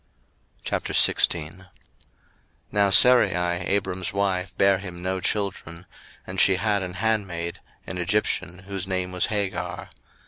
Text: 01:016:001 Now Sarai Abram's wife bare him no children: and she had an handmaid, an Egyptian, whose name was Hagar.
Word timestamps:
01:016:001 0.65 1.67
Now 2.71 2.89
Sarai 2.89 3.29
Abram's 3.35 4.11
wife 4.11 4.51
bare 4.57 4.79
him 4.79 5.03
no 5.03 5.19
children: 5.21 5.85
and 6.25 6.41
she 6.41 6.55
had 6.55 6.81
an 6.81 6.95
handmaid, 6.95 7.59
an 7.85 7.99
Egyptian, 7.99 8.63
whose 8.67 8.87
name 8.87 9.11
was 9.11 9.27
Hagar. 9.27 9.89